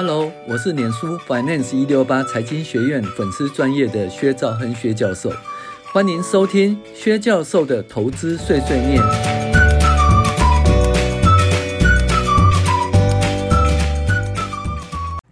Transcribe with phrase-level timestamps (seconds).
[0.00, 5.28] Hello，我是脸书 Finance 一六八财经学院粉丝专业的薛兆亨薛教授，
[5.92, 9.02] 欢迎收听薛教授的投资碎碎念。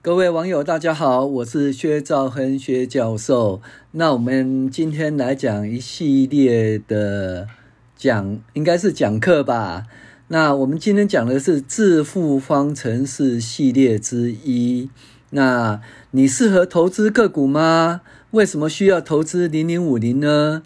[0.03, 3.63] 各位网友，大家好，我是薛兆亨薛教授。
[3.93, 7.47] 那我们今天来讲一系列的
[7.95, 9.85] 讲，应该是讲课吧。
[10.29, 14.91] 那我们今天讲的是致富方程式系列之一。
[15.31, 18.01] 那你适合投资个股吗？
[18.33, 20.63] 为什么需要投资零零五零呢？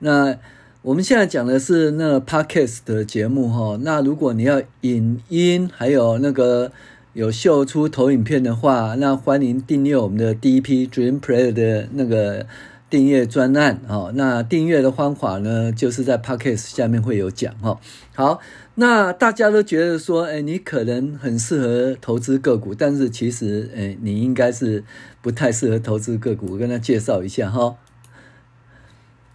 [0.00, 0.36] 那
[0.82, 3.78] 我们现在讲的是那个 Podcast 的节目哈。
[3.82, 6.72] 那如果你要影音，还有那个
[7.12, 12.46] 有秀出投影片的话，那欢迎订阅我们的 DP Dream Player 的那个。
[12.90, 17.80] 订阅专案哦，那订阅的方法呢，就是在 Podcast 下面会有讲哈。
[18.14, 18.38] 好，
[18.76, 24.82] 那大家都觉得说，哎，你可能很适合投资个股，但是其实，哎，你应该是
[25.22, 26.52] 不太适合投资个股。
[26.52, 27.76] 我跟他介绍一下哈。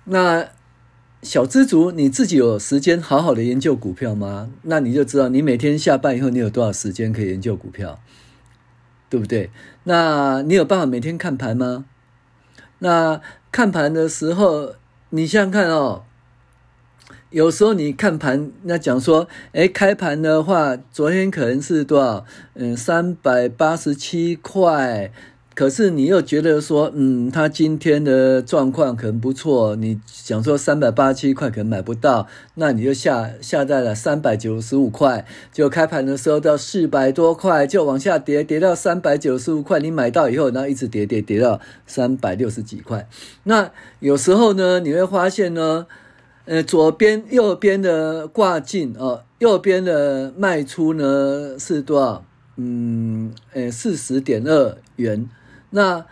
[0.04, 0.50] 那
[1.22, 4.50] 小资族，你自己有时间好好的研究股票吗？
[4.64, 8.02] 那你就知道，你每天下班以后，你有多少时间可以研究股票，
[9.10, 9.52] 对不对？
[9.86, 11.86] 那你有办法每天看盘吗？
[12.80, 13.22] 那
[13.52, 14.76] 看盘的时候，
[15.12, 16.04] 你想想看哦，
[17.32, 22.26] 有时候你看盘，那讲说，哎，开盘的话，昨天可能是多少？
[22.56, 25.12] 嗯，三百八十七块。
[25.54, 43.08] 可是你又觉得说，嗯，他今天的状况可能不错，你想说三百八十七块可能买不到，那你就下下在了三百九十五块，就开盘的时候到四百多块，就往下跌，跌到三百九十五块，你买到以后，然后一直跌跌跌到三百六十几块。
[43.44, 45.88] 那有时候呢，你会发现呢，
[46.50, 52.26] 呃，左边右边的挂进哦，右边的卖出呢是多少？
[52.56, 55.30] 嗯，呃，四十点二元。
[55.70, 56.04] 那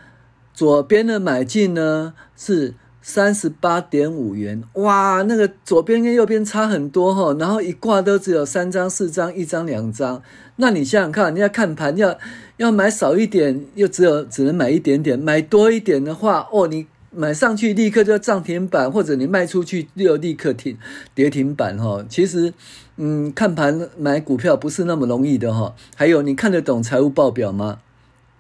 [0.54, 10.22] 左边的买进呢是三十八点五元，哇，那个左边跟右边差很多哈，然后一挂都只有三张、四张、一张、两张。
[10.58, 12.16] 那你想想看，你要看盘要
[12.58, 16.86] 要买少一点，又只有只能买一点点；买多一点的话，哦，你
[17.18, 20.78] 买上去立刻就要涨停板，或者你卖出去又立刻停
[21.16, 22.06] 跌停板哈。
[22.08, 22.54] 其实，
[22.98, 25.74] 嗯，看盘买股票不是那么容易的哈。
[25.96, 27.80] 还有，你看得懂财务报表吗？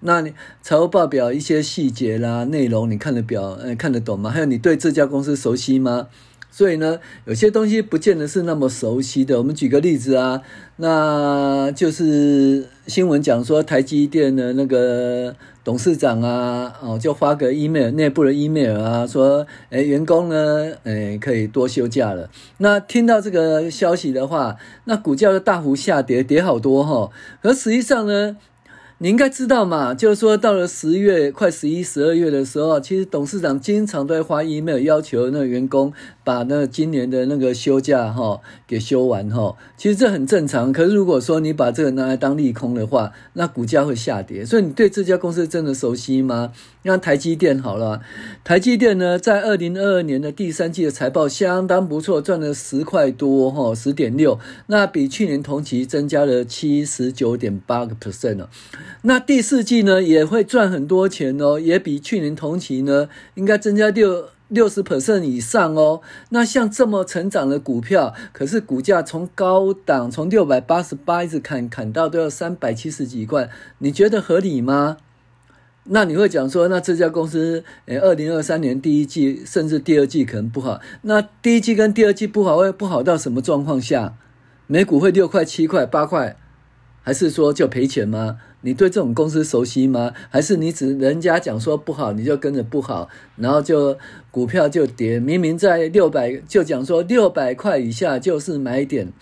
[0.01, 4.29] 那你财务报表一些细节啦、内容，你看得表，呃，看得懂吗？
[4.29, 6.07] 还有你对这家公司熟悉吗？
[6.57, 9.37] 所以呢，有些东西不见得是那么熟悉的。
[9.37, 10.41] 我们举个例子啊，
[10.77, 22.27] 那就是新闻讲说台积电的那个董事长啊，哦，就发个 email，内部的 email 啊，说，诶，员工呢，诶，可以多休假了。
[22.57, 27.11] 那听到这个消息的话，那股价就大幅下跌，跌好多哈。
[27.43, 28.35] 而实际上呢，
[28.99, 35.93] 你应该知道嘛，就是说到了十月，快十一、十二月的时候，其实董事长经常都会发 email 要求那个员工
[36.27, 39.55] 把那今年的那个休假哈给休完哈。
[39.77, 40.73] 其实这很正常。
[40.73, 44.43] 可是如果说你把这个拿来当利空的话，那股价会下跌。
[44.43, 46.51] 所以你对这家公司真的熟悉吗？
[46.83, 48.01] 那台积电好了，
[48.43, 58.49] 台积电呢，在二零二二年的第三季的财报相当不错，赚了十块多哈，十点六，那比去年同期增加了七十九点八个 percent 了。
[59.03, 66.01] 那第四季呢，也会赚很多钱哦，也比去年同期呢，应该增加六六十 percent 以上哦。
[66.29, 73.49] 那像这么成长的股票，可是股价从高档从六百八十八一直砍砍到都要三百七十几块，
[73.79, 74.97] 你觉得合理吗？
[75.89, 80.81] 那你会讲说，那这家公司，诶，二零二三年第一季甚至第二季可能不好。
[81.03, 84.15] 那第一季跟第二季不好，会不好到什么状况下？
[84.67, 86.35] 每股会六块、七块、八块，
[87.01, 88.37] 还是说就赔钱吗？
[88.61, 90.13] 你对这种公司熟悉吗？
[90.29, 93.97] 还是你只人家讲说不好，你就跟着不好，然后就
[94.31, 95.19] 股票就跌？
[95.19, 99.13] 明明在六百，就讲说六百块以下就是买点。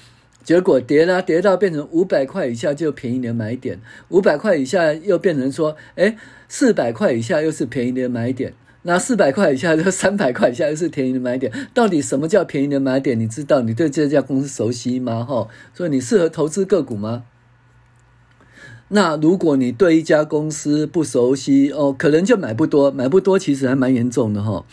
[0.43, 3.79] 结果跌了，跌到变成五百块以下就便宜的买点，
[4.09, 6.17] 五百块以下又变成说，诶，
[6.47, 11.51] 四百块以下又是便宜的买点，那四百块以下就 三百块以下又是便宜的买点。
[11.73, 13.19] 到底什么叫便宜的买点？
[13.19, 13.61] 你知道？
[13.61, 15.25] 你对这家公司熟悉吗？
[15.25, 17.23] 哈，所以你适合投资个股吗？
[18.89, 24.63] 那如果你对一家公司不熟悉哦，可能就买不多，买不多其实还蛮严重的哈。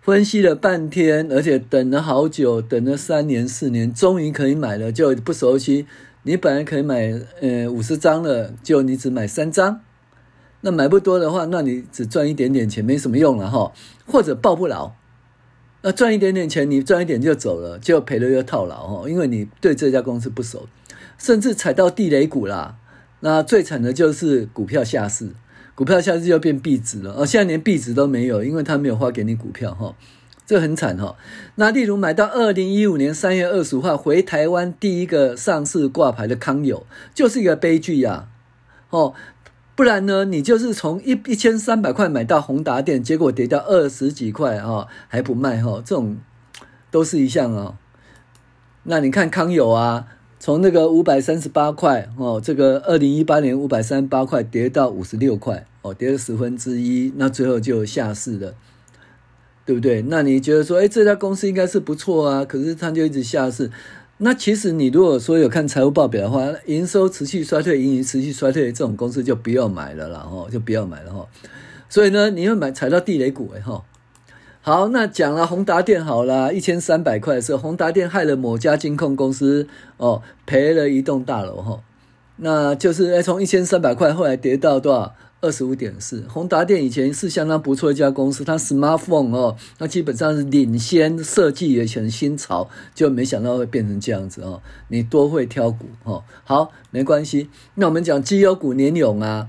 [0.00, 5.86] 分析了半天，而且等了好久，等了三年四年，终于可以买了，就不熟悉。
[6.22, 9.80] 你本来可以买呃五十张了，就你只买三张，
[10.60, 13.72] 那买不多的话，那你只赚一点点钱，没什么用了哈。
[14.06, 14.92] 或者抱不牢，
[15.82, 20.68] 那赚一点点钱，你赚一点就走了，就赔了又套牢哈，因为你对这家公司不熟，
[21.18, 22.76] 甚至踩到地雷股啦。
[23.20, 25.30] 那最惨的就是股票下市，
[25.74, 29.94] 股票下市就变壁纸了，哦，现在连壁纸都没有，因为他没有发给你股票哈。
[30.46, 31.14] 这很惨哈，
[31.54, 36.84] 那例如买到二零一五年三月二十五号回台湾第一个上市挂牌的康友，
[37.14, 38.26] 就是一个悲剧呀，
[38.88, 39.14] 哦，
[39.76, 46.18] 不然呢，你就是从一一千三百块买到宏达电，结果跌到二十几块啊，还不卖哈，这种
[46.90, 47.78] 都是一项啊。
[48.82, 50.08] 那你看康友啊，
[50.40, 58.54] 从那个五百三十八块哦，这个二零一八年五百三十八块跌到五十六块哦，跌了十分之一，那最后就下市了。
[59.66, 60.02] 对不对？
[60.08, 63.70] 那你觉得说，哎，这家公司应该是不错啊，可是它就一直下市。
[64.16, 71.28] 那其实你如果说有看财务报表的话，营收持续衰退，盈余持续衰退，这种公司就不要买了啦，哈，就不要买了哈。
[71.88, 73.84] 所以呢，你要买踩到地雷股哎哈。
[74.62, 79.66] 好，那讲了宏达电好了，一千三百块的时候，宏达电害了某家金控公司
[79.96, 81.80] 哦，赔了一栋大楼哈。
[82.36, 85.14] 那就是哎，从一千三百块后来跌到多少？
[85.42, 94.60] 二十五点四，宏达电以前是相当不错一家公司，它 smartphone 哦，那基本上是领先设计也很新潮，就没想到会变成这样子哦。
[94.88, 97.48] 你多会挑股哦，好，没关系。
[97.76, 99.46] 那我们讲绩优股年勇啊，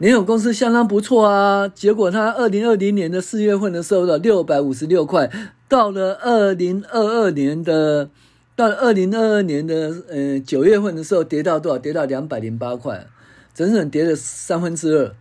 [0.00, 5.30] 联友公司相当不错啊，结果它二零二零年的四月份的时候的六百五十六块，
[5.68, 8.08] 到了二零二二年的，
[8.56, 11.78] 到了二零二二年的呃九月份的时候跌到多少？
[11.78, 13.08] 跌到两百零八块，
[13.52, 15.14] 整整跌了三分之二。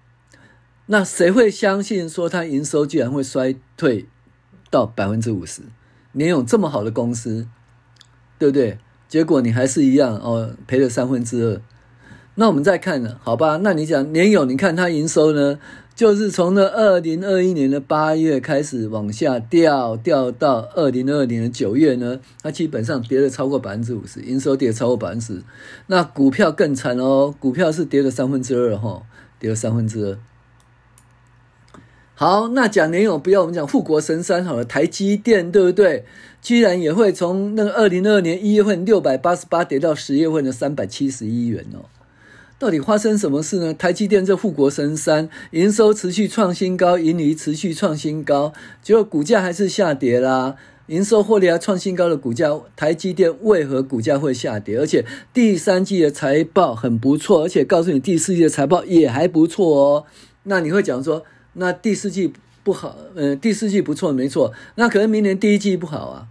[0.85, 4.07] 那谁会相信说它营收居然会衰退
[4.71, 5.63] 到百分之五十？
[6.13, 7.45] 联友这么好的公司，
[8.37, 8.77] 对不对？
[9.09, 11.61] 结果你还是一样哦，赔了三分之二。
[12.39, 13.59] 那我们再看呢，好吧？
[13.61, 15.59] 那你讲年勇，你看它营收呢，
[15.93, 25.43] 就是从那二零二一年的八月开始往下掉，掉到二零二二年的九月呢，它基本上跌了超过百分之五十，营收跌了超过百分之十。
[25.87, 29.03] 那股票更惨哦，股票是跌了三分之二哈，
[29.37, 30.17] 跌了三分之二。
[32.15, 36.05] 好，那讲年勇不要我们讲护国神山好了，台积电对不对？
[36.41, 41.83] 居然也会从那个二零二二年一月份六百八十八跌到十月份的三百七十一元哦。
[42.59, 43.73] 到底发生什么事呢？
[43.73, 48.53] 台积电这护国神山，营收持续创新高，盈余持续创新高，
[48.83, 50.57] 结果股价还是下跌啦。
[50.87, 54.77] 营收获利还创新高的股价，台积电为何股价会下跌？
[54.77, 60.05] 而且第三季的财报很不错，而且告诉你第四季的财报也还不错哦。
[60.43, 61.23] 那你会讲说？
[61.53, 62.33] 那第四季
[62.63, 64.51] 不好，嗯、第四季不错，没错。
[64.75, 66.27] 那可能明年第一季不好啊。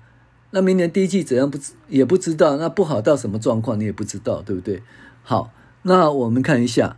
[0.50, 1.58] 那明年第一季怎样不
[1.88, 2.56] 也不知道。
[2.56, 4.82] 那不好到什么状况你也不知道，对不对？
[5.22, 5.52] 好，
[5.82, 6.96] 那我们看一下。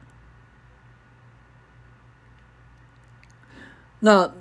[4.00, 4.32] 那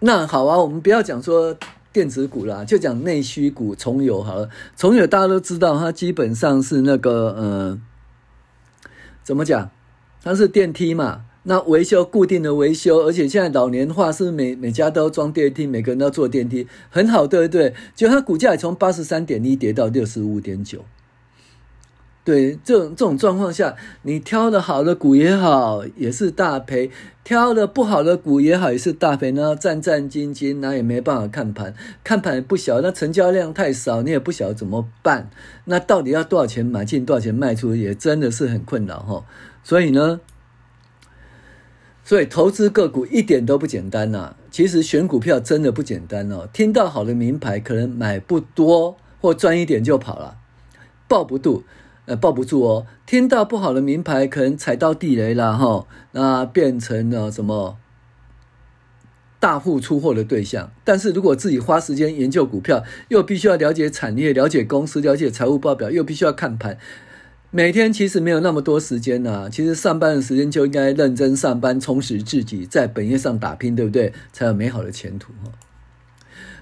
[0.00, 1.56] 那好啊，我们不要讲说
[1.92, 4.48] 电子股啦，就讲内需股，重友好了。
[4.76, 7.80] 重友大家都知道，它基本上是那个呃，
[9.22, 9.70] 怎么讲？
[10.22, 17.74] 它是电梯嘛，那维修固定的维修，而且现在老年化是每每家都要装电梯，每个人都要坐电梯，很好，对不对？
[17.96, 20.84] 就它股价也从八十三点一跌到六十五点九，
[22.24, 26.88] 对，这种这种状况下，你挑的好的股也好，也是大赔；
[27.24, 29.32] 挑的不好的股也好，也是大赔。
[29.32, 31.74] 然后战战兢兢，那也没办法看盘，
[32.04, 35.30] 看盘也不晓得，那成交量太少，你也不晓得怎么办。
[35.64, 39.24] 那到底要多少钱买进，多少钱卖出，也真的是很困扰哈。
[39.64, 40.20] 所以呢，
[42.04, 46.48] 所以投资个股一点都不简单呐、其实选股票真的不简单哦。
[46.52, 50.36] 听到好的名牌，可能买不多或赚一点就跑了，
[51.08, 51.64] 抱不住，
[52.06, 52.86] 呃，抱不住哦。
[53.06, 57.78] 听到不好的名牌，可能踩到地雷了哈，那变成了什么
[59.38, 60.72] 大户出货的对象。
[60.84, 66.78] 但是如果自己花时间研究股票，又必须要了解产业、了解公司、了解财务报表，又必须要看盘。
[67.50, 74.12] 每天其实没有那么多时间呐、其实上班的时间就应该认真上班，充实自己，在本业上打拼，对不对？
[74.32, 75.52] 才有美好的前途哈。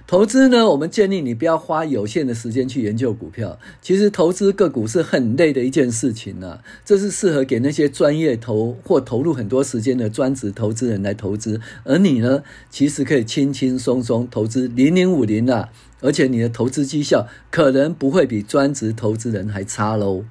[0.07, 3.57] 投资呢，我们建议你不要花有限的时间去研究股票。
[3.81, 11.61] 其实投资个股是很累的一件事情啊，这是适合给那些专业投或投入很多时间的专职投资人来投资。
[11.85, 15.69] 而你呢，其实可以轻轻松松投资零零五零啊，
[16.01, 20.25] 而且你的投资绩效可能不会比专职投资人还差喽。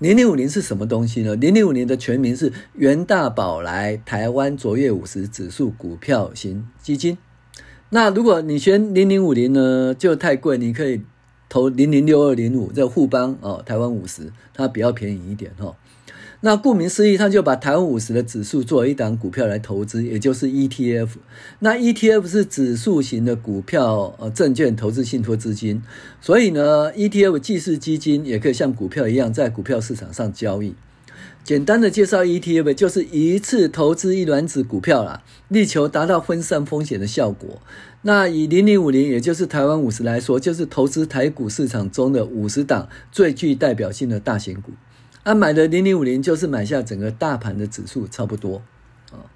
[0.00, 1.36] 零零五零是什么东西呢？
[1.36, 7.18] 零零五零的全名是元大宝来台湾卓越五十指数股票型基金。
[7.90, 11.02] 那如果你选零零五零呢，就太贵，你可以
[11.50, 15.76] 投零零六二零五这个富邦哦，台湾五十它比较便宜一点哦。
[16.42, 21.08] 那顾名思义，他就把台湾五十的指数作为一档股票来投资，也就是 ETF。
[21.58, 25.82] 那 ETF 是指数型的股票呃证券投资信托资金，
[26.20, 30.74] 所以呢，ETF 既是基金，也可以像股票一样在股票市场上交易。
[31.44, 37.60] 简单的介绍 ETF，就是一次投资一篮子股票啦，力求达到分散风险的效果。
[38.02, 44.72] 那以零零五零，也就是台湾五十来说，就是投资台股市场中的五十档最具代表性的大型股。
[45.22, 48.62] 啊，买的零零五零就是买下整个大盘的指数，差不多
[49.12, 49.28] 啊。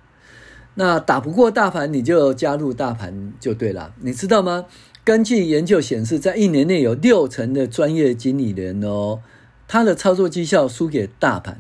[0.77, 3.95] 那打不过大盘，你就加入大盘就对了。
[4.01, 4.67] 你知道吗？
[5.05, 9.21] 根据研究显示，在一年内有六成的专业经理人哦，
[9.69, 11.57] 他的操作绩效输给大盘；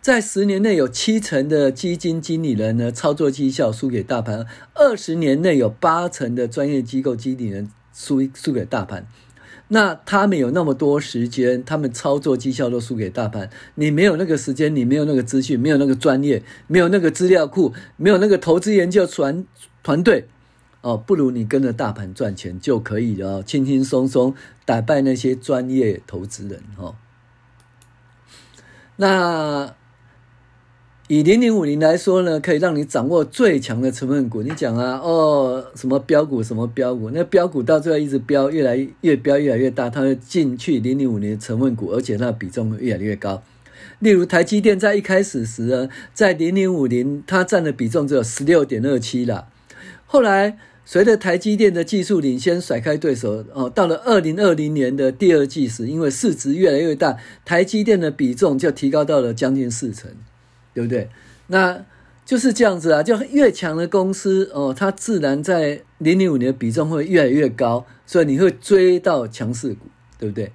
[0.00, 9.06] 在十年内有七成的基金经理人呢，操作绩效输给大盘；二十年内有八成的专业机构经理人输输给大盘。
[9.72, 13.48] 那他们有那么多时间，他们操作绩效都输给大盘。
[13.76, 19.46] 你没有那个时间，你没有那个资讯，没有那个专业，没有那个资料库，没有那个投资研究团
[19.84, 20.26] 团队，
[20.80, 24.34] 哦，不如你跟着大盘赚钱就可以了，轻轻松松
[24.64, 26.96] 打败那些专业投资人哦。
[28.96, 29.74] 那。
[31.10, 34.44] 以零零五零来说呢，可以让你掌握最强的成分股。
[34.44, 43.42] 你讲啊，哦，什么标股，什么标股，那标股到最后一直标，越来越标，越来越大，它会进去零零五零成分股，而且那比重越来越高。
[43.98, 49.48] 例如台积电在一开始时呢，在零零五零它占的比重只有十六点二七啦。
[50.06, 60.12] 后来随着台积电的技术领先，甩开对手哦，到了二零二零年的第二季时，因为市值越来越大，台积电的比重就提高到了将近四成。
[60.80, 61.08] 对不对？
[61.48, 61.84] 那
[62.24, 70.52] 就是这样子啊，就越强的公司哦，它自然在零零五年的比重会越来越高，所以你会追到强势股，对不对？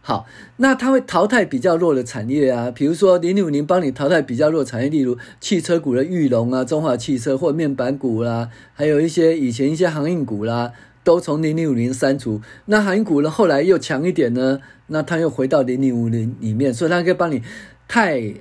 [0.00, 10.72] 好，那它会淘汰比较弱的产业啊，比如说零零五零帮你淘汰比较弱的产业，例如汽车股的裕隆啊、中华汽车或面板股啦，还有一些以前一些航运股啦，
[11.04, 12.40] 都从零零五零删除。
[12.66, 17.40] 那航运股呢，后来又强一点呢，那它又回到零零五零里面，所以它可以帮你
[17.86, 18.34] 太。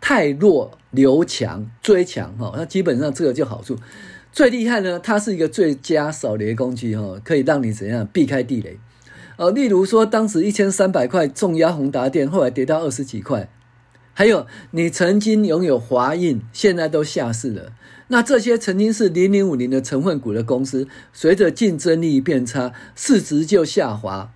[0.00, 3.76] 汰弱留强，追强哈，那基本上这个就好处。
[4.32, 8.78] 最厉害呢，它是一个最佳扫雷工具哈，可以让你怎样避开地雷。
[9.36, 13.50] 呃，例如说，当时一千三百块重压宏达电，后来跌到二十几块。
[14.14, 17.72] 还有，你曾经拥有华映，现在都下市了。
[18.08, 24.32] 那这些曾经是零零五零的成分股的公司，随着竞争力变差，市值就下滑。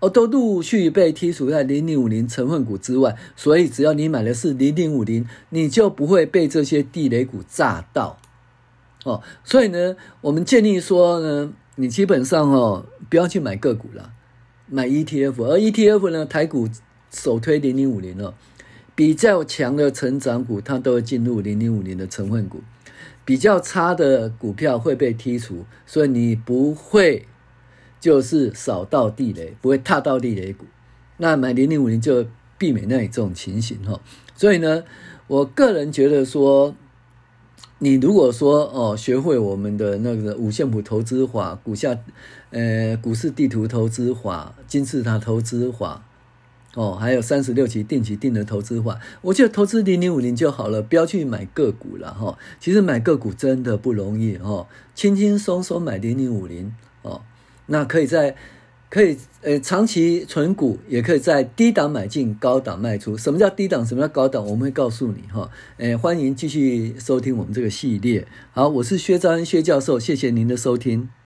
[0.00, 8.18] 哦，都陆续被剔除在零零五零成分股之外，所以只要你买的是零零五零，你就不会被这些地雷股炸到。
[9.04, 14.10] 哦，所以呢，我们建议说呢，你基本上哦，不要去买个股了，
[14.66, 16.66] 买 ETF，而 ETF 呢，台股
[17.10, 18.34] 首推零零五零了，
[18.94, 22.62] 比较强的成长股它都会进入零零五零的成分股，
[23.26, 27.26] 比较差的股票会被剔除，所以你不会。
[28.00, 30.64] 就是扫到地雷，不会踏到地雷股。
[31.18, 32.26] 那买零零五零就
[32.56, 34.00] 避免那里这种情形哈。
[34.34, 34.82] 所以呢，
[35.26, 36.74] 我个人觉得说，
[37.78, 41.98] 你如果说哦，学会我们的那个五线谱投资法、股下
[42.50, 46.02] 呃股市地图投资法、金字塔投资法
[46.74, 52.38] 哦，还有三十六期定期定额投资法，我就投资零零五零就好了，不要去买个股了哈。
[52.58, 56.74] 其实买个股真的不容易哈，轻轻松松买零零五零。
[57.72, 58.34] 那可以在，
[58.88, 63.16] 可以呃长期存股，也可以在低档买进，高档卖出。
[63.16, 63.86] 什么叫低档？
[63.86, 64.44] 什么叫高档？
[64.44, 65.48] 我们会告诉你哈。
[65.76, 68.26] 诶，欢迎继续收听我们这个系列。
[68.50, 71.10] 好，我是薛兆恩薛教授，谢谢您的收听。